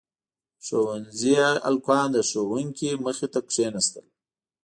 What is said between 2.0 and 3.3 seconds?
د ښوونکي مخې